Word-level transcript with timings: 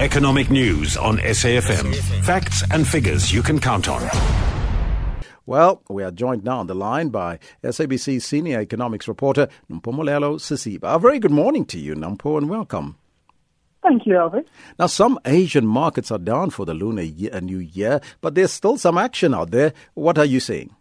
Economic 0.00 0.50
news 0.50 0.96
on 0.96 1.18
SAFM. 1.18 1.94
Facts 2.24 2.64
and 2.72 2.84
figures 2.86 3.32
you 3.32 3.42
can 3.42 3.60
count 3.60 3.88
on. 3.88 4.02
Well, 5.46 5.82
we 5.88 6.02
are 6.02 6.10
joined 6.10 6.42
now 6.42 6.58
on 6.58 6.66
the 6.66 6.74
line 6.74 7.10
by 7.10 7.38
SABC 7.62 8.20
senior 8.20 8.58
economics 8.58 9.06
reporter 9.06 9.46
Nompumelelo 9.70 10.40
Sisiba. 10.40 10.96
A 10.96 10.98
very 10.98 11.20
good 11.20 11.30
morning 11.30 11.64
to 11.66 11.78
you, 11.78 11.94
Nampo, 11.94 12.36
and 12.36 12.50
welcome. 12.50 12.96
Thank 13.84 14.04
you, 14.04 14.14
Elvis. 14.14 14.44
Now, 14.80 14.88
some 14.88 15.16
Asian 15.26 15.64
markets 15.66 16.10
are 16.10 16.18
down 16.18 16.50
for 16.50 16.66
the 16.66 16.74
Lunar 16.74 17.02
year, 17.02 17.30
uh, 17.32 17.38
New 17.38 17.58
Year, 17.58 18.00
but 18.20 18.34
there's 18.34 18.50
still 18.50 18.76
some 18.76 18.98
action 18.98 19.32
out 19.32 19.52
there. 19.52 19.74
What 19.94 20.18
are 20.18 20.24
you 20.24 20.40
seeing? 20.40 20.74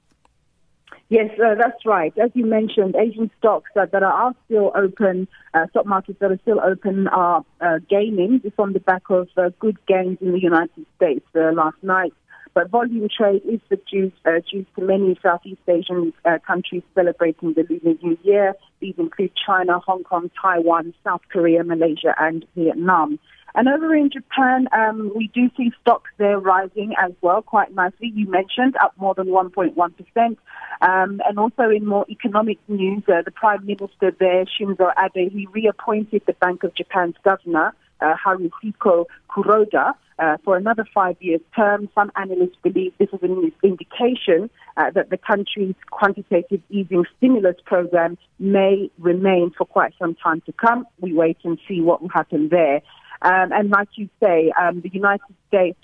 Yes, 1.10 1.30
uh, 1.40 1.56
that's 1.56 1.86
right. 1.86 2.14
As 2.18 2.32
you 2.34 2.46
mentioned, 2.46 2.96
Asian 2.96 3.30
stocks 3.38 3.70
that, 3.76 3.92
that 3.92 4.04
are 4.04 4.34
still 4.46 4.72
open, 4.76 5.28
uh, 5.54 5.68
stock 5.70 5.86
markets 5.86 6.18
that 6.20 6.32
are 6.32 6.40
still 6.42 6.60
open 6.60 7.08
are 7.08 7.46
uh, 7.62 7.80
gaining 7.90 8.42
just 8.42 8.58
on 8.58 8.74
the 8.74 8.80
back 8.80 9.04
of 9.10 9.28
uh, 9.38 9.50
good 9.60 9.78
gains 9.86 10.18
in 10.22 10.32
the 10.32 10.40
United 10.40 10.86
States 10.96 11.26
uh, 11.36 11.52
last 11.52 11.78
night. 11.84 12.14
But 12.54 12.70
volume 12.70 13.08
trade 13.16 13.42
is 13.50 13.60
subdued 13.68 14.14
uh, 14.26 14.40
due 14.50 14.66
to 14.76 14.82
many 14.82 15.18
Southeast 15.24 15.62
Asian 15.68 16.14
uh, 16.24 16.38
countries 16.46 16.84
celebrating 16.94 17.54
the 17.54 17.66
Lunar 17.68 17.98
New 18.04 18.18
Year. 18.24 18.54
These 18.80 18.96
include 18.98 19.32
China, 19.46 19.80
Hong 19.80 20.04
Kong, 20.04 20.30
Taiwan, 20.40 20.94
South 21.04 21.22
Korea, 21.32 21.64
Malaysia, 21.64 22.14
and 22.20 22.46
Vietnam. 22.56 23.18
And 23.56 23.68
over 23.68 23.96
in 23.96 24.10
Japan, 24.10 24.68
um, 24.72 25.12
we 25.16 25.28
do 25.28 25.50
see 25.56 25.72
stocks 25.82 26.10
there 26.18 26.40
rising 26.40 26.94
as 27.00 27.12
well 27.22 27.42
quite 27.42 27.74
nicely. 27.74 28.12
You 28.16 28.28
mentioned 28.28 28.76
up 28.82 28.94
more 28.98 29.14
than 29.14 29.28
1.1%. 29.28 30.38
Um, 30.82 31.22
and 31.26 31.38
also 31.38 31.70
in 31.70 31.86
more 31.86 32.06
economic 32.10 32.58
news, 32.68 33.04
uh, 33.08 33.22
the 33.24 33.32
Prime 33.32 33.66
Minister 33.66 34.12
there, 34.20 34.46
Shinzo 34.46 34.92
Abe, 34.98 35.32
he 35.32 35.48
reappointed 35.52 36.24
the 36.26 36.34
Bank 36.34 36.64
of 36.64 36.74
Japan's 36.74 37.16
governor, 37.24 37.76
uh, 38.02 38.16
Haruhiko 38.26 39.06
Kuroda, 39.30 39.94
uh, 40.20 40.38
for 40.44 40.58
another 40.58 40.86
five-year 40.94 41.40
term. 41.56 41.90
Some 41.96 42.12
analysts 42.16 42.58
believe 42.64 42.94
this 42.98 43.10
is 43.14 43.20
an 43.22 43.52
indication 43.64 44.50
uh, 44.78 44.92
that 44.92 45.10
the 45.10 45.18
country's 45.18 45.76
quantitative 45.90 46.62
easing 46.70 47.06
stimulus 47.18 47.56
program 47.66 48.18
may 48.40 48.90
remain 48.98 49.52
for 49.58 49.66
quite 49.66 49.94
some 50.00 50.16
time 50.16 50.42
to 50.42 50.54
come. 50.54 50.86
We 51.00 51.14
wait 51.14 51.38
and 51.44 51.60
see 51.68 51.82
what 51.82 52.02
will 52.02 52.10
happen 52.10 52.50
there. 52.50 52.82
Um, 53.24 53.54
and 53.54 53.70
like 53.70 53.88
you 53.96 54.10
say, 54.22 54.52
um, 54.60 54.82
the 54.82 54.90
United 54.90 55.34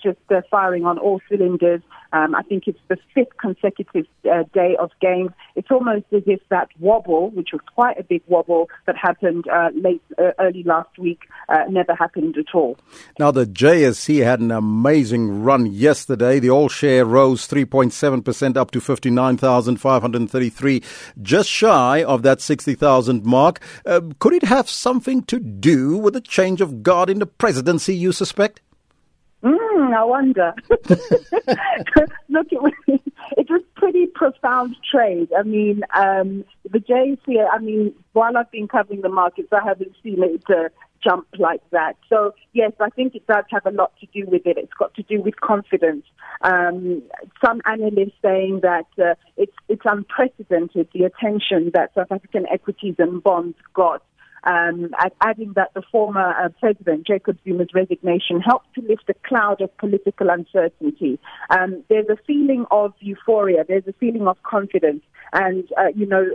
Just 0.02 0.18
uh, 0.30 0.40
firing 0.50 0.84
on 0.84 0.98
all 0.98 1.20
cylinders. 1.28 1.82
Um, 2.12 2.34
I 2.34 2.42
think 2.42 2.66
it's 2.66 2.80
the 2.88 2.96
fifth 3.14 3.36
consecutive 3.40 4.04
uh, 4.30 4.42
day 4.52 4.76
of 4.80 4.90
gains. 5.00 5.30
It's 5.54 5.70
almost 5.70 6.06
as 6.12 6.22
if 6.26 6.40
that 6.48 6.68
wobble, 6.80 7.30
which 7.30 7.50
was 7.52 7.60
quite 7.74 7.98
a 7.98 8.02
big 8.02 8.22
wobble 8.26 8.68
that 8.86 8.96
happened 8.96 9.46
uh, 9.48 9.68
late, 9.74 10.02
uh, 10.18 10.32
early 10.40 10.64
last 10.64 10.98
week, 10.98 11.20
uh, 11.48 11.64
never 11.68 11.94
happened 11.94 12.36
at 12.36 12.52
all. 12.52 12.76
Now, 13.18 13.30
the 13.30 13.46
JSE 13.46 14.24
had 14.24 14.40
an 14.40 14.50
amazing 14.50 15.44
run 15.44 15.66
yesterday. 15.66 16.40
The 16.40 16.50
all 16.50 16.68
share 16.68 17.04
rose 17.04 17.46
3.7% 17.46 18.56
up 18.56 18.72
to 18.72 18.80
59,533, 18.80 20.82
just 21.22 21.48
shy 21.48 22.02
of 22.02 22.22
that 22.22 22.40
60,000 22.40 23.24
mark. 23.24 23.60
Uh, 23.86 24.00
could 24.18 24.32
it 24.32 24.44
have 24.44 24.68
something 24.68 25.22
to 25.24 25.38
do 25.38 25.96
with 25.96 26.14
the 26.14 26.20
change 26.20 26.60
of 26.60 26.82
guard 26.82 27.08
in 27.08 27.20
the 27.20 27.26
presidency, 27.26 27.94
you 27.94 28.10
suspect? 28.10 28.60
I 29.92 30.04
wonder. 30.04 30.54
Look, 32.28 32.48
it 32.52 32.62
was, 32.62 32.72
it 32.86 33.50
was 33.50 33.62
pretty 33.74 34.06
profound 34.06 34.76
trade. 34.90 35.28
I 35.38 35.42
mean, 35.42 35.82
um, 35.94 36.44
the 36.70 36.78
JSE, 36.78 37.46
I 37.52 37.58
mean, 37.58 37.94
while 38.12 38.36
I've 38.36 38.50
been 38.50 38.68
covering 38.68 39.02
the 39.02 39.08
markets, 39.08 39.48
I 39.52 39.60
haven't 39.64 39.94
seen 40.02 40.22
it 40.22 40.44
uh, 40.48 40.68
jump 41.02 41.26
like 41.38 41.62
that. 41.70 41.96
So, 42.08 42.34
yes, 42.52 42.72
I 42.80 42.90
think 42.90 43.14
it 43.14 43.26
does 43.26 43.44
have 43.50 43.66
a 43.66 43.70
lot 43.70 43.92
to 44.00 44.06
do 44.06 44.28
with 44.30 44.46
it. 44.46 44.58
It's 44.58 44.72
got 44.78 44.94
to 44.94 45.02
do 45.02 45.20
with 45.20 45.40
confidence. 45.40 46.04
Um, 46.42 47.02
some 47.44 47.60
analysts 47.64 48.16
saying 48.22 48.60
that 48.62 48.86
uh, 48.98 49.14
it's, 49.36 49.54
it's 49.68 49.82
unprecedented, 49.84 50.88
the 50.92 51.04
attention 51.04 51.70
that 51.74 51.92
South 51.94 52.10
African 52.10 52.46
equities 52.52 52.96
and 52.98 53.22
bonds 53.22 53.56
got 53.74 54.02
um, 54.44 54.90
adding 55.20 55.52
that 55.56 55.72
the 55.74 55.82
former 55.90 56.30
uh, 56.30 56.48
president, 56.60 57.06
Jacob 57.06 57.38
Zuma's 57.44 57.68
resignation, 57.74 58.40
helped 58.40 58.74
to 58.74 58.82
lift 58.82 59.08
a 59.08 59.14
cloud 59.26 59.60
of 59.60 59.76
political 59.76 60.30
uncertainty. 60.30 61.18
Um, 61.50 61.84
there's 61.88 62.08
a 62.08 62.16
feeling 62.26 62.66
of 62.70 62.94
euphoria, 63.00 63.64
there's 63.66 63.86
a 63.86 63.94
feeling 63.94 64.26
of 64.26 64.42
confidence. 64.42 65.02
And, 65.32 65.64
uh, 65.78 65.88
you 65.94 66.06
know, 66.06 66.26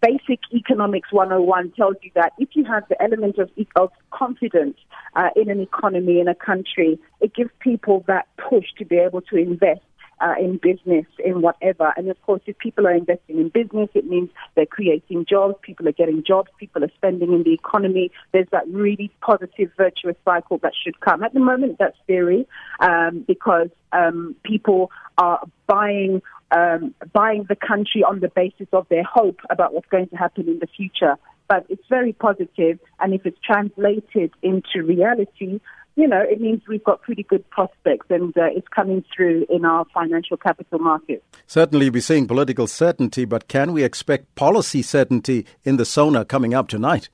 basic 0.00 0.40
economics 0.54 1.12
101 1.12 1.72
tells 1.72 1.96
you 2.02 2.10
that 2.14 2.32
if 2.38 2.50
you 2.54 2.64
have 2.64 2.84
the 2.88 3.00
element 3.02 3.38
of, 3.38 3.50
of 3.76 3.90
confidence 4.10 4.76
uh, 5.14 5.28
in 5.36 5.50
an 5.50 5.60
economy, 5.60 6.20
in 6.20 6.28
a 6.28 6.34
country, 6.34 6.98
it 7.20 7.34
gives 7.34 7.50
people 7.60 8.04
that 8.06 8.26
push 8.48 8.64
to 8.78 8.84
be 8.84 8.96
able 8.96 9.20
to 9.22 9.36
invest 9.36 9.82
uh, 10.20 10.34
in 10.38 10.58
business, 10.58 11.06
in 11.24 11.42
whatever. 11.42 11.92
And 11.96 12.10
of 12.10 12.20
course, 12.22 12.42
if 12.46 12.58
people 12.58 12.86
are 12.86 12.94
investing 12.94 13.38
in 13.38 13.48
business, 13.48 13.88
it 13.94 14.06
means 14.06 14.30
they're 14.54 14.66
creating 14.66 15.26
jobs, 15.28 15.54
people 15.62 15.88
are 15.88 15.92
getting 15.92 16.22
jobs, 16.22 16.50
people 16.58 16.84
are 16.84 16.90
spending 16.96 17.32
in 17.32 17.42
the 17.42 17.52
economy. 17.52 18.10
There's 18.32 18.48
that 18.52 18.68
really 18.68 19.10
positive, 19.20 19.70
virtuous 19.76 20.16
cycle 20.24 20.58
that 20.58 20.72
should 20.82 21.00
come. 21.00 21.22
At 21.22 21.34
the 21.34 21.40
moment, 21.40 21.78
that's 21.78 21.96
theory 22.06 22.46
um, 22.80 23.24
because 23.26 23.68
um, 23.92 24.36
people 24.42 24.90
are 25.18 25.46
buying 25.66 26.22
um, 26.52 26.94
buying 27.12 27.44
the 27.48 27.54
country 27.54 28.02
on 28.02 28.18
the 28.18 28.28
basis 28.28 28.66
of 28.72 28.88
their 28.88 29.04
hope 29.04 29.38
about 29.50 29.72
what's 29.72 29.88
going 29.88 30.08
to 30.08 30.16
happen 30.16 30.48
in 30.48 30.58
the 30.58 30.66
future. 30.66 31.16
But 31.48 31.66
it's 31.68 31.86
very 31.88 32.12
positive, 32.12 32.78
and 32.98 33.14
if 33.14 33.24
it's 33.24 33.38
translated 33.44 34.32
into 34.42 34.82
reality, 34.82 35.60
you 35.96 36.06
know, 36.06 36.20
it 36.20 36.40
means 36.40 36.62
we've 36.68 36.84
got 36.84 37.02
pretty 37.02 37.22
good 37.22 37.48
prospects 37.50 38.06
and 38.10 38.36
uh, 38.36 38.44
it's 38.46 38.68
coming 38.68 39.04
through 39.14 39.46
in 39.50 39.64
our 39.64 39.84
financial 39.92 40.36
capital 40.36 40.78
markets. 40.78 41.24
Certainly, 41.46 41.90
we're 41.90 42.00
seeing 42.00 42.26
political 42.26 42.66
certainty, 42.66 43.24
but 43.24 43.48
can 43.48 43.72
we 43.72 43.82
expect 43.82 44.34
policy 44.34 44.82
certainty 44.82 45.46
in 45.64 45.76
the 45.76 45.84
SONA 45.84 46.24
coming 46.24 46.54
up 46.54 46.68
tonight? 46.68 47.08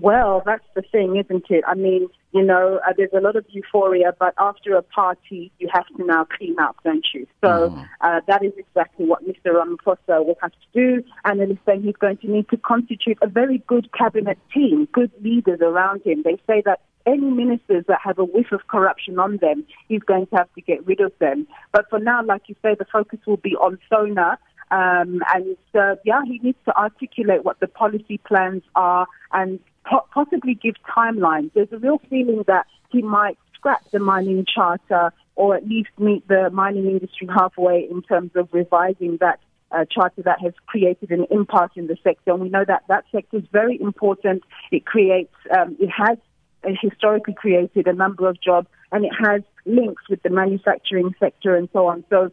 Well, 0.00 0.42
that's 0.46 0.64
the 0.76 0.82
thing, 0.82 1.16
isn't 1.16 1.46
it? 1.50 1.64
I 1.66 1.74
mean, 1.74 2.08
you 2.32 2.44
know, 2.44 2.78
uh, 2.86 2.92
there's 2.96 3.12
a 3.16 3.20
lot 3.20 3.34
of 3.34 3.44
euphoria, 3.48 4.12
but 4.18 4.32
after 4.38 4.76
a 4.76 4.82
party, 4.82 5.50
you 5.58 5.68
have 5.72 5.86
to 5.96 6.04
now 6.04 6.24
clean 6.24 6.56
up, 6.60 6.76
don't 6.84 7.06
you? 7.12 7.26
So 7.42 7.70
mm. 7.70 7.88
uh, 8.00 8.20
that 8.28 8.44
is 8.44 8.52
exactly 8.56 9.06
what 9.06 9.26
Mr. 9.26 9.46
Ramaphosa 9.46 10.24
will 10.24 10.36
have 10.40 10.52
to 10.52 10.66
do. 10.72 11.04
And 11.24 11.40
then 11.40 11.48
he's 11.48 11.58
saying 11.66 11.82
he's 11.82 11.96
going 11.96 12.18
to 12.18 12.30
need 12.30 12.48
to 12.50 12.56
constitute 12.58 13.18
a 13.22 13.28
very 13.28 13.58
good 13.66 13.90
cabinet 13.92 14.38
team, 14.54 14.86
good 14.92 15.10
leaders 15.20 15.60
around 15.60 16.02
him. 16.02 16.22
They 16.22 16.36
say 16.46 16.62
that 16.64 16.80
any 17.06 17.30
ministers 17.30 17.84
that 17.88 18.00
have 18.02 18.18
a 18.18 18.24
whiff 18.24 18.52
of 18.52 18.66
corruption 18.68 19.18
on 19.18 19.38
them, 19.38 19.64
he's 19.88 20.02
going 20.02 20.26
to 20.26 20.36
have 20.36 20.52
to 20.54 20.60
get 20.60 20.86
rid 20.86 21.00
of 21.00 21.12
them. 21.18 21.46
But 21.72 21.86
for 21.90 21.98
now, 21.98 22.22
like 22.24 22.42
you 22.46 22.54
say, 22.62 22.74
the 22.78 22.86
focus 22.92 23.20
will 23.26 23.36
be 23.36 23.54
on 23.56 23.78
SONA. 23.88 24.38
Um, 24.70 25.22
and 25.34 25.56
uh, 25.74 25.96
yeah, 26.04 26.20
he 26.26 26.38
needs 26.42 26.58
to 26.66 26.76
articulate 26.76 27.44
what 27.44 27.58
the 27.60 27.68
policy 27.68 28.18
plans 28.18 28.62
are 28.74 29.06
and 29.32 29.60
po- 29.88 30.06
possibly 30.12 30.54
give 30.54 30.74
timelines. 30.86 31.50
There's 31.54 31.72
a 31.72 31.78
real 31.78 32.00
feeling 32.10 32.44
that 32.46 32.66
he 32.90 33.00
might 33.00 33.38
scrap 33.54 33.82
the 33.90 33.98
mining 33.98 34.44
charter 34.52 35.12
or 35.36 35.56
at 35.56 35.66
least 35.66 35.90
meet 35.98 36.26
the 36.28 36.50
mining 36.50 36.86
industry 36.86 37.28
halfway 37.34 37.88
in 37.90 38.02
terms 38.02 38.32
of 38.34 38.48
revising 38.52 39.18
that 39.20 39.40
uh, 39.70 39.84
charter 39.90 40.22
that 40.22 40.40
has 40.40 40.52
created 40.66 41.10
an 41.10 41.26
impasse 41.30 41.70
in 41.76 41.86
the 41.86 41.96
sector. 42.02 42.32
And 42.32 42.40
we 42.40 42.48
know 42.48 42.64
that 42.66 42.84
that 42.88 43.04
sector 43.12 43.36
is 43.36 43.44
very 43.52 43.80
important. 43.80 44.42
It 44.70 44.86
creates, 44.86 45.34
um, 45.56 45.76
it 45.78 45.90
has 45.90 46.18
historically 46.64 47.34
created 47.34 47.86
a 47.86 47.92
number 47.92 48.28
of 48.28 48.40
jobs 48.40 48.68
and 48.92 49.04
it 49.04 49.12
has 49.24 49.42
links 49.66 50.02
with 50.08 50.22
the 50.22 50.30
manufacturing 50.30 51.14
sector 51.20 51.56
and 51.56 51.68
so 51.72 51.86
on. 51.86 52.04
So 52.10 52.30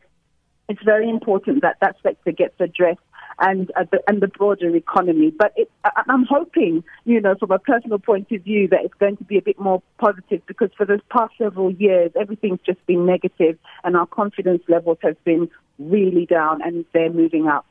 it's 0.69 0.81
very 0.83 1.09
important 1.09 1.61
that 1.61 1.77
that 1.81 1.95
sector 2.01 2.31
gets 2.31 2.55
addressed 2.59 2.99
and 3.39 3.69
uh, 3.75 3.83
the, 3.91 4.01
and 4.07 4.21
the 4.21 4.27
broader 4.27 4.73
economy. 4.75 5.31
But 5.37 5.53
it, 5.55 5.69
I, 5.83 6.03
I'm 6.07 6.25
hoping, 6.25 6.83
you 7.03 7.19
know, 7.21 7.35
from 7.35 7.51
a 7.51 7.59
personal 7.59 7.99
point 7.99 8.31
of 8.31 8.41
view, 8.43 8.67
that 8.69 8.79
it's 8.83 8.93
going 8.95 9.17
to 9.17 9.23
be 9.23 9.37
a 9.37 9.41
bit 9.41 9.59
more 9.59 9.83
positive 9.99 10.41
because 10.47 10.69
for 10.77 10.85
the 10.85 10.99
past 11.09 11.33
several 11.37 11.71
years, 11.71 12.11
everything's 12.19 12.61
just 12.65 12.83
been 12.85 13.05
negative 13.05 13.57
and 13.83 13.95
our 13.95 14.07
confidence 14.07 14.63
levels 14.67 14.97
have 15.01 15.21
been 15.23 15.49
really 15.77 16.25
down 16.25 16.61
and 16.61 16.85
they're 16.93 17.11
moving 17.11 17.47
up. 17.47 17.65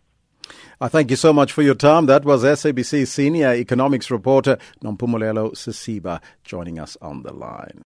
I 0.81 0.89
thank 0.89 1.11
you 1.11 1.17
so 1.17 1.33
much 1.33 1.53
for 1.53 1.63
your 1.63 1.75
time. 1.75 2.07
That 2.07 2.25
was 2.25 2.43
SABC 2.43 3.07
senior 3.07 3.55
economics 3.55 4.11
reporter 4.11 4.59
Nompumelelo 4.83 5.53
Sisiba 5.53 6.21
joining 6.43 6.79
us 6.79 6.97
on 7.01 7.23
the 7.23 7.33
line. 7.33 7.83